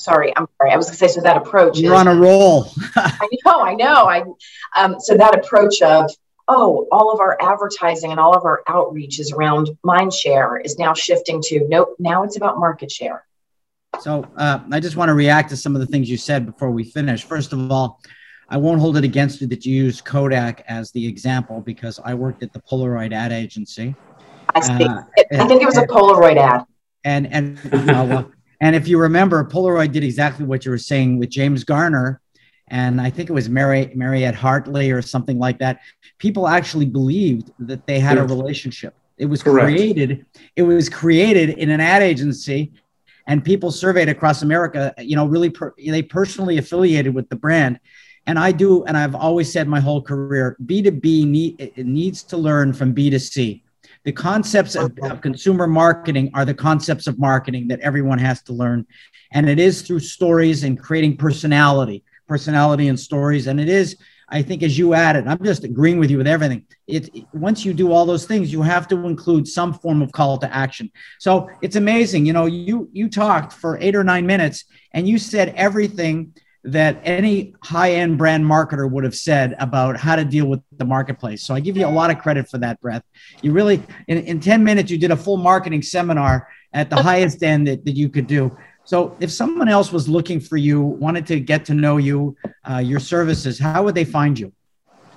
sorry, 0.00 0.32
I'm 0.36 0.46
sorry. 0.58 0.72
I 0.72 0.76
was 0.76 0.86
going 0.86 0.98
to 0.98 0.98
say, 0.98 1.08
so 1.08 1.20
that 1.20 1.36
approach. 1.36 1.78
You're 1.78 1.94
is, 1.94 2.00
on 2.00 2.08
a 2.08 2.14
roll. 2.14 2.72
I 2.96 3.28
know, 3.44 3.60
I 3.60 3.74
know. 3.74 4.08
I 4.08 4.24
um, 4.76 4.98
so 4.98 5.16
that 5.16 5.34
approach 5.38 5.82
of 5.82 6.10
oh, 6.48 6.88
all 6.90 7.12
of 7.12 7.20
our 7.20 7.38
advertising 7.40 8.10
and 8.10 8.18
all 8.18 8.34
of 8.34 8.44
our 8.44 8.62
outreach 8.66 9.20
is 9.20 9.30
around 9.32 9.70
mind 9.84 10.12
share 10.12 10.56
is 10.58 10.78
now 10.78 10.92
shifting 10.94 11.40
to 11.42 11.66
nope. 11.68 11.94
Now 11.98 12.24
it's 12.24 12.36
about 12.36 12.58
market 12.58 12.90
share. 12.90 13.24
So 14.00 14.26
uh, 14.36 14.60
I 14.72 14.80
just 14.80 14.96
want 14.96 15.10
to 15.10 15.14
react 15.14 15.50
to 15.50 15.56
some 15.56 15.74
of 15.74 15.80
the 15.80 15.86
things 15.86 16.08
you 16.08 16.16
said 16.16 16.46
before 16.46 16.70
we 16.70 16.84
finish. 16.84 17.24
First 17.24 17.52
of 17.52 17.70
all, 17.70 18.00
I 18.48 18.56
won't 18.56 18.80
hold 18.80 18.96
it 18.96 19.04
against 19.04 19.40
you 19.40 19.46
that 19.48 19.64
you 19.66 19.76
use 19.76 20.00
Kodak 20.00 20.64
as 20.66 20.90
the 20.92 21.06
example 21.06 21.60
because 21.60 22.00
I 22.04 22.14
worked 22.14 22.42
at 22.42 22.52
the 22.52 22.60
Polaroid 22.60 23.12
ad 23.12 23.32
agency. 23.32 23.94
I. 24.54 24.58
Uh, 24.58 25.02
I 25.38 25.46
think 25.46 25.62
it 25.62 25.66
was 25.66 25.76
a 25.76 25.86
Polaroid 25.86 26.36
ad. 26.36 26.64
And 27.04 27.32
and 27.32 27.58
uh, 27.72 28.04
well, 28.08 28.30
and 28.60 28.76
if 28.76 28.86
you 28.88 28.98
remember, 28.98 29.42
Polaroid 29.44 29.92
did 29.92 30.04
exactly 30.04 30.44
what 30.44 30.64
you 30.64 30.70
were 30.70 30.78
saying 30.78 31.18
with 31.18 31.30
James 31.30 31.64
Garner, 31.64 32.20
and 32.68 33.00
I 33.00 33.10
think 33.10 33.30
it 33.30 33.32
was 33.32 33.48
Mary 33.48 33.90
Mariette 33.94 34.34
Hartley 34.34 34.90
or 34.90 35.02
something 35.02 35.38
like 35.38 35.58
that. 35.58 35.80
People 36.18 36.46
actually 36.46 36.86
believed 36.86 37.50
that 37.58 37.86
they 37.86 37.98
had 37.98 38.18
a 38.18 38.24
relationship. 38.24 38.94
It 39.18 39.26
was 39.26 39.42
Correct. 39.42 39.66
created. 39.66 40.26
It 40.56 40.62
was 40.62 40.88
created 40.88 41.50
in 41.58 41.70
an 41.70 41.80
ad 41.80 42.02
agency, 42.02 42.72
and 43.26 43.44
people 43.44 43.70
surveyed 43.70 44.08
across 44.08 44.42
America. 44.42 44.94
You 44.98 45.16
know, 45.16 45.26
really, 45.26 45.50
per, 45.50 45.74
they 45.76 46.02
personally 46.02 46.58
affiliated 46.58 47.14
with 47.14 47.28
the 47.28 47.36
brand. 47.36 47.80
And 48.26 48.38
I 48.38 48.52
do, 48.52 48.84
and 48.84 48.96
I've 48.96 49.14
always 49.14 49.50
said 49.50 49.66
my 49.66 49.80
whole 49.80 50.02
career, 50.02 50.56
B 50.64 50.82
two 50.82 50.92
B 50.92 51.24
needs 51.76 52.22
to 52.24 52.36
learn 52.36 52.72
from 52.72 52.92
B 52.92 53.10
two 53.10 53.18
C 53.18 53.64
the 54.04 54.12
concepts 54.12 54.74
of, 54.76 54.92
of, 55.02 55.20
consumer 55.20 55.66
marketing 55.66 56.30
are 56.34 56.44
the 56.44 56.54
concepts 56.54 57.06
of 57.06 57.18
marketing 57.18 57.68
that 57.68 57.80
everyone 57.80 58.18
has 58.18 58.42
to 58.42 58.52
learn. 58.52 58.86
And 59.32 59.48
it 59.48 59.58
is 59.58 59.82
through 59.82 60.00
stories 60.00 60.64
and 60.64 60.80
creating 60.80 61.16
personality, 61.16 62.02
personality 62.26 62.88
and 62.88 62.98
stories. 62.98 63.46
And 63.46 63.60
it 63.60 63.68
is, 63.68 63.96
I 64.28 64.42
think, 64.42 64.62
as 64.62 64.78
you 64.78 64.94
added, 64.94 65.26
I'm 65.26 65.42
just 65.44 65.64
agreeing 65.64 65.98
with 65.98 66.10
you 66.10 66.18
with 66.18 66.26
everything. 66.26 66.64
It 66.86 67.10
once 67.32 67.64
you 67.64 67.74
do 67.74 67.92
all 67.92 68.06
those 68.06 68.26
things, 68.26 68.52
you 68.52 68.62
have 68.62 68.88
to 68.88 69.06
include 69.06 69.46
some 69.46 69.74
form 69.74 70.02
of 70.02 70.12
call 70.12 70.38
to 70.38 70.54
action. 70.54 70.90
So 71.18 71.50
it's 71.62 71.76
amazing. 71.76 72.26
You 72.26 72.32
know, 72.32 72.46
you 72.46 72.88
you 72.92 73.08
talked 73.08 73.52
for 73.52 73.78
eight 73.80 73.96
or 73.96 74.04
nine 74.04 74.26
minutes 74.26 74.64
and 74.92 75.06
you 75.06 75.18
said 75.18 75.52
everything 75.56 76.34
that 76.64 77.00
any 77.04 77.54
high-end 77.62 78.18
brand 78.18 78.44
marketer 78.44 78.90
would 78.90 79.04
have 79.04 79.14
said 79.14 79.56
about 79.58 79.96
how 79.96 80.14
to 80.14 80.24
deal 80.24 80.46
with 80.46 80.60
the 80.76 80.84
marketplace. 80.84 81.42
So 81.42 81.54
I 81.54 81.60
give 81.60 81.76
you 81.76 81.86
a 81.86 81.88
lot 81.88 82.10
of 82.10 82.18
credit 82.18 82.48
for 82.48 82.58
that, 82.58 82.78
Beth. 82.82 83.02
You 83.40 83.52
really, 83.52 83.82
in, 84.08 84.18
in 84.18 84.40
10 84.40 84.62
minutes, 84.62 84.90
you 84.90 84.98
did 84.98 85.10
a 85.10 85.16
full 85.16 85.38
marketing 85.38 85.82
seminar 85.82 86.48
at 86.72 86.90
the 86.90 87.02
highest 87.02 87.42
end 87.42 87.66
that, 87.66 87.84
that 87.84 87.96
you 87.96 88.08
could 88.08 88.26
do. 88.26 88.56
So 88.84 89.16
if 89.20 89.30
someone 89.30 89.68
else 89.68 89.92
was 89.92 90.08
looking 90.08 90.40
for 90.40 90.56
you, 90.56 90.82
wanted 90.82 91.26
to 91.28 91.40
get 91.40 91.64
to 91.66 91.74
know 91.74 91.96
you, 91.96 92.36
uh, 92.68 92.78
your 92.78 93.00
services, 93.00 93.58
how 93.58 93.82
would 93.84 93.94
they 93.94 94.04
find 94.04 94.38
you? 94.38 94.52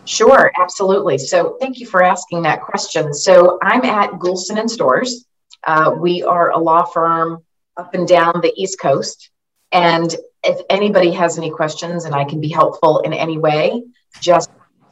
Sure, 0.06 0.52
absolutely. 0.60 1.18
So 1.18 1.58
thank 1.60 1.80
you 1.80 1.88
for 1.88 2.04
asking 2.04 2.44
that 2.44 2.62
question. 2.62 3.14
So 3.14 3.58
I'm 3.62 3.84
at 3.86 4.12
Goulston 4.12 4.60
and 4.60 4.70
Storrs. 4.70 5.26
Uh, 5.66 5.96
we 5.98 6.24
are 6.24 6.52
a 6.52 6.58
law 6.58 6.84
firm 6.84 7.44
up 7.78 7.94
and 7.94 8.08
down 8.08 8.42
the 8.42 8.54
East 8.56 8.80
Coast. 8.80 9.30
And 9.72 10.14
if 10.44 10.60
anybody 10.70 11.12
has 11.12 11.38
any 11.38 11.50
questions 11.50 12.06
and 12.06 12.14
I 12.14 12.26
can 12.26 12.42
be 12.42 12.50
helpful 12.50 13.00
in 13.00 13.14
any 13.14 13.38
way, 13.38 13.84
just 14.20 14.50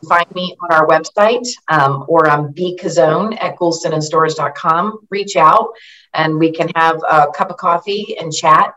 find 0.08 0.30
me 0.34 0.56
on 0.62 0.72
our 0.72 0.88
website 0.88 1.48
um, 1.68 2.06
or 2.08 2.30
on 2.30 2.54
bcuzzone 2.54 3.38
at 3.42 3.56
goulstonandstorrs.com. 3.58 5.08
Reach 5.10 5.36
out 5.36 5.70
and 6.14 6.40
we 6.40 6.52
can 6.52 6.70
have 6.76 7.02
a 7.10 7.28
cup 7.36 7.50
of 7.50 7.58
coffee 7.58 8.18
and 8.18 8.32
chat. 8.34 8.74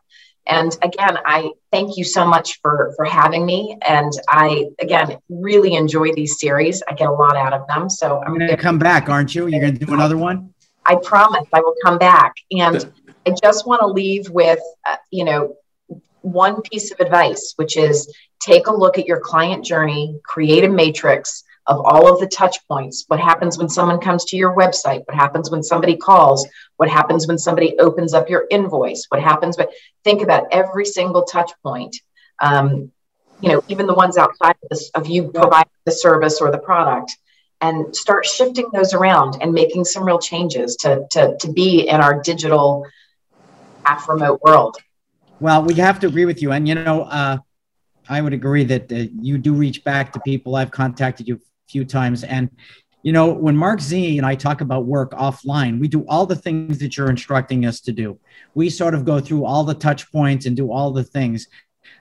And 0.47 0.77
again, 0.83 1.17
I 1.25 1.53
thank 1.73 1.97
you 1.97 2.05
so 2.05 2.27
much 2.27 2.61
for 2.61 2.93
for 2.97 3.07
having 3.07 3.47
me. 3.47 3.79
And 3.81 4.13
I 4.29 4.67
again 4.79 5.17
really 5.31 5.75
enjoy 5.75 6.13
these 6.13 6.39
series. 6.39 6.83
I 6.87 6.93
get 6.93 7.09
a 7.09 7.13
lot 7.13 7.37
out 7.37 7.55
of 7.55 7.67
them. 7.67 7.89
So 7.89 8.23
I'm 8.23 8.37
going 8.37 8.51
to 8.51 8.57
come 8.59 8.79
back, 8.79 9.09
aren't 9.09 9.35
you? 9.35 9.47
You're 9.47 9.61
going 9.61 9.79
to 9.79 9.87
do 9.87 9.95
another 9.95 10.19
one. 10.19 10.53
I 10.85 10.97
promise 10.97 11.47
I 11.51 11.61
will 11.61 11.75
come 11.83 11.97
back. 11.97 12.35
And 12.51 12.93
I 13.27 13.31
just 13.43 13.67
want 13.67 13.81
to 13.81 13.87
leave 13.87 14.29
with, 14.29 14.61
uh, 14.87 14.97
you 15.11 15.25
know, 15.25 15.57
one 16.25 16.63
piece 16.63 16.91
of 16.91 17.01
advice, 17.01 17.53
which 17.57 17.77
is 17.77 18.13
take 18.41 18.67
a 18.67 18.75
look 18.75 18.99
at 18.99 19.07
your 19.07 19.21
client 19.21 19.65
journey, 19.65 20.19
create 20.25 20.65
a 20.65 20.69
matrix 20.69 21.45
of 21.67 21.81
all 21.85 22.13
of 22.13 22.21
the 22.21 22.27
touch 22.27 22.57
points. 22.67 23.05
What 23.09 23.21
happens 23.21 23.59
when 23.59 23.69
someone 23.69 24.01
comes 24.01 24.25
to 24.27 24.37
your 24.37 24.55
website? 24.55 25.03
What 25.07 25.17
happens 25.17 25.51
when 25.51 25.63
somebody 25.63 25.97
calls? 25.97 26.47
What 26.77 26.89
happens 26.89 27.27
when 27.27 27.39
somebody 27.39 27.79
opens 27.79 28.15
up 28.15 28.29
your 28.29 28.47
invoice? 28.51 29.07
What 29.09 29.23
happens? 29.23 29.57
But 29.57 29.71
think 30.03 30.23
about 30.23 30.45
every 30.51 30.85
single 30.85 31.25
touch 31.25 31.53
point. 31.63 31.97
Um, 32.41 32.91
you 33.41 33.51
know, 33.51 33.65
even 33.69 33.87
the 33.87 33.95
ones 33.95 34.17
outside 34.17 34.57
of, 34.63 34.69
this, 34.71 34.91
of 34.95 35.07
you 35.07 35.31
providing 35.31 35.71
the 35.85 35.93
service 35.93 36.41
or 36.41 36.51
the 36.51 36.59
product, 36.59 37.17
and 37.61 37.95
start 37.95 38.27
shifting 38.27 38.69
those 38.73 38.93
around 38.95 39.39
and 39.41 39.53
making 39.53 39.85
some 39.85 40.05
real 40.05 40.19
changes 40.19 40.77
to 40.77 41.07
to, 41.11 41.37
to 41.39 41.53
be 41.53 41.89
in 41.89 42.01
our 42.01 42.21
digital 42.23 42.87
half 43.85 44.09
remote 44.09 44.41
world. 44.43 44.77
Well, 45.41 45.63
we 45.63 45.75
have 45.75 46.01
to 46.01 46.07
agree 46.07 46.25
with 46.25 46.41
you. 46.43 46.53
And, 46.53 46.67
you 46.69 46.75
know, 46.75 47.03
uh, 47.03 47.39
I 48.09 48.21
would 48.21 48.33
agree 48.33 48.65
that 48.65 48.93
uh, 48.93 49.07
you 49.21 49.39
do 49.39 49.55
reach 49.55 49.85
back 49.85 50.13
to 50.13 50.21
people. 50.21 50.57
I've 50.57 50.71
contacted 50.71 51.27
you 51.27 51.37
a 51.37 51.39
few 51.69 51.85
times. 51.85 52.25
And, 52.25 52.51
you 53.03 53.13
know, 53.13 53.33
when 53.33 53.57
Marc 53.57 53.81
Z 53.81 54.19
and 54.19 54.27
I 54.27 54.35
talk 54.35 54.61
about 54.61 54.87
work 54.87 55.13
offline, 55.13 55.81
we 55.81 55.89
do 55.89 56.07
all 56.09 56.25
the 56.25 56.37
things 56.37 56.79
that 56.79 56.97
you're 56.97 57.11
instructing 57.11 57.67
us 57.67 57.81
to 57.81 57.93
do. 57.93 58.19
We 58.55 58.71
sort 58.71 58.95
of 58.95 59.05
go 59.05 59.21
through 59.21 59.45
all 59.45 59.65
the 59.65 59.75
touch 59.75 60.11
points 60.13 60.47
and 60.47 60.57
do 60.57 60.71
all 60.71 60.93
the 60.93 61.05
things. 61.05 61.49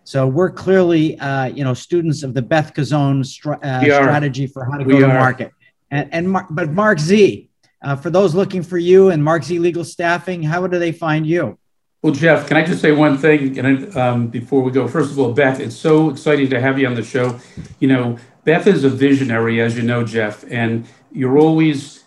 So 0.06 0.28
we're 0.28 0.52
clearly, 0.52 1.20
uh, 1.20 1.46
you 1.46 1.64
know, 1.64 1.74
students 1.74 2.24
of 2.24 2.34
the 2.34 2.42
Beth 2.42 2.74
Cuzzone 2.74 3.26
str- 3.26 3.54
uh, 3.64 3.82
strategy 3.82 4.48
for 4.48 4.66
how 4.66 4.78
to 4.78 4.84
we 4.86 4.94
go 4.94 5.06
are. 5.06 5.08
to 5.08 5.20
market. 5.20 5.52
And, 5.92 6.14
and 6.14 6.30
Mar- 6.30 6.48
but 6.50 6.72
Marc 6.72 7.00
Z, 7.00 7.50
uh, 7.84 7.96
for 7.96 8.10
those 8.10 8.36
looking 8.36 8.64
for 8.64 8.78
you 8.78 9.10
and 9.10 9.24
Marc 9.24 9.44
Z 9.44 9.60
Legal 9.60 9.84
Staffing, 9.84 10.44
how 10.44 10.66
do 10.68 10.80
they 10.80 10.92
find 10.92 11.26
you? 11.28 11.58
Well, 12.04 12.14
Jeff, 12.14 12.50
can 12.50 12.58
I 12.58 12.66
just 12.66 12.82
say 12.82 12.92
one 12.92 13.18
thing 13.18 13.58
and, 13.58 13.96
um, 13.96 14.28
before 14.28 14.62
we 14.62 14.72
go? 14.72 14.90
First 14.90 15.12
of 15.12 15.20
all, 15.20 15.32
Beth, 15.32 15.62
it's 15.62 15.76
so 15.76 16.10
exciting 16.10 16.50
to 16.50 16.60
have 16.60 16.78
you 16.78 16.86
on 16.86 16.96
the 16.96 17.04
show. 17.04 17.40
You 17.80 17.88
know, 17.88 18.18
Beth 18.44 18.68
is 18.68 18.84
a 18.84 18.90
visionary, 18.90 19.62
as 19.62 19.78
you 19.78 19.84
know, 19.84 20.04
Jeff, 20.04 20.44
and 20.52 20.86
you're 21.14 21.38
always 21.38 22.04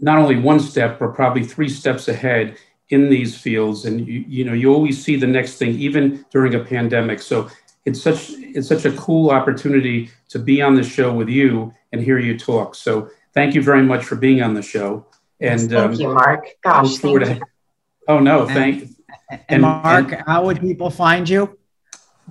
not 0.00 0.16
only 0.16 0.38
one 0.38 0.58
step, 0.58 0.98
but 0.98 1.14
probably 1.14 1.44
three 1.44 1.68
steps 1.68 2.08
ahead 2.08 2.56
in 2.88 3.10
these 3.10 3.36
fields. 3.36 3.84
And 3.84 4.06
you, 4.06 4.24
you 4.26 4.42
know, 4.42 4.54
you 4.54 4.72
always 4.72 5.04
see 5.04 5.16
the 5.16 5.26
next 5.26 5.58
thing, 5.58 5.78
even 5.78 6.24
during 6.30 6.54
a 6.54 6.64
pandemic. 6.64 7.20
So 7.20 7.50
it's 7.84 8.00
such 8.00 8.30
it's 8.30 8.68
such 8.68 8.86
a 8.86 8.92
cool 8.92 9.30
opportunity 9.30 10.10
to 10.30 10.38
be 10.38 10.62
on 10.62 10.76
the 10.76 10.82
show 10.82 11.12
with 11.12 11.28
you 11.28 11.74
and 11.92 12.00
hear 12.00 12.18
you 12.18 12.38
talk. 12.38 12.74
So 12.74 13.10
thank 13.34 13.54
you 13.54 13.62
very 13.62 13.82
much 13.82 14.02
for 14.02 14.16
being 14.16 14.40
on 14.42 14.54
the 14.54 14.62
show. 14.62 15.04
And 15.40 15.60
thank 15.60 15.74
um, 15.74 15.92
you, 15.92 16.14
Marc. 16.14 16.46
Gosh, 16.62 16.96
thank 16.96 17.20
you. 17.20 17.42
Oh 18.08 18.20
no, 18.20 18.46
thank 18.46 18.88
and, 19.30 19.40
and 19.48 19.62
Marc, 19.62 20.12
and, 20.12 20.22
how 20.26 20.44
would 20.44 20.60
people 20.60 20.90
find 20.90 21.26
you? 21.28 21.58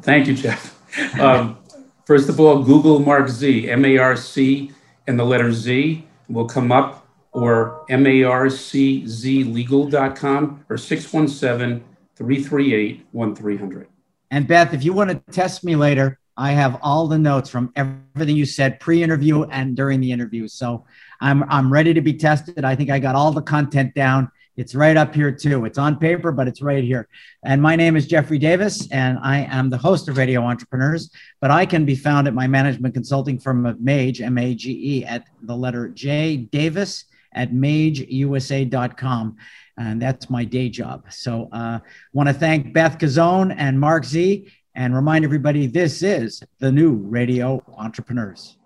Thank 0.02 0.28
you, 0.28 0.36
Jeff. 0.36 0.80
Um, 1.20 1.58
first 2.06 2.30
of 2.30 2.40
all, 2.40 2.64
Google 2.64 3.00
Marc 3.00 3.28
Z, 3.30 3.70
M 3.70 3.84
A 3.86 3.98
R 3.98 4.16
C, 4.16 4.72
and 5.08 5.20
the 5.20 5.24
letter 5.24 5.52
Z 5.52 6.06
will 6.30 6.46
come 6.46 6.72
up, 6.72 7.08
or 7.32 7.84
marczlegal.com 7.90 10.66
or 10.70 10.78
617 10.78 11.84
338 12.16 13.08
1300. 13.12 13.88
And 14.32 14.48
Beth, 14.48 14.74
if 14.74 14.84
you 14.84 14.94
want 14.94 15.10
to 15.10 15.22
test 15.32 15.64
me 15.64 15.76
later, 15.76 16.20
I 16.36 16.52
have 16.52 16.80
all 16.82 17.08
the 17.08 17.20
notes 17.20 17.50
from 17.50 17.72
everything 17.76 18.36
you 18.36 18.46
said 18.46 18.80
pre-interview 18.80 19.44
and 19.44 19.76
during 19.76 20.00
the 20.00 20.12
interview. 20.12 20.48
So 20.48 20.86
I'm 21.22 21.44
I'm 21.44 21.72
ready 21.72 21.94
to 21.94 22.02
be 22.02 22.14
tested. 22.14 22.66
I 22.66 22.76
think 22.76 22.90
I 22.90 23.00
got 23.00 23.16
all 23.16 23.32
the 23.32 23.42
content 23.42 23.94
down 23.94 24.32
it's 24.56 24.76
right 24.76 24.96
up 24.96 25.16
here 25.16 25.32
too. 25.32 25.66
It's 25.66 25.78
on 25.78 25.98
paper, 25.98 26.32
but 26.32 26.48
it's 26.48 26.62
right 26.62 26.84
here. 26.84 27.08
And 27.44 27.62
my 27.62 27.76
name 27.76 27.96
is 27.96 28.08
Jeffrey 28.08 28.38
Davis, 28.38 28.88
and 28.92 29.18
I 29.22 29.40
am 29.50 29.70
the 29.70 29.78
host 29.78 30.08
of 30.08 30.18
Radio 30.18 30.44
Entrepreneurs. 30.44 31.10
But 31.42 31.52
I 31.52 31.66
can 31.66 31.86
be 31.86 31.96
found 31.96 32.28
at 32.28 32.34
my 32.34 32.48
management 32.48 32.94
consulting 32.94 33.40
firm 33.40 33.66
of 33.66 33.82
Mage, 33.82 34.22
M 34.22 34.38
A 34.38 34.54
G 34.54 34.98
E, 35.00 35.06
at 35.06 35.26
the 35.42 35.56
letter 35.56 35.90
J 35.90 36.38
Davis 36.38 37.06
at 37.34 37.52
mageusa.com. 37.52 39.38
And 39.78 40.02
that's 40.02 40.30
my 40.30 40.46
day 40.46 40.70
job. 40.70 41.06
So 41.10 41.50
I 41.52 41.76
uh, 41.76 41.80
want 42.14 42.30
to 42.30 42.34
thank 42.34 42.74
Beth 42.74 43.00
Cuzzone 43.00 43.56
and 43.58 43.80
Marc 43.80 44.06
Z. 44.06 44.48
and 44.76 44.96
remind 44.96 45.26
everybody 45.26 45.68
this 45.68 46.04
is 46.04 46.44
the 46.60 46.72
new 46.72 46.94
Radio 46.94 47.64
Entrepreneurs. 47.78 48.58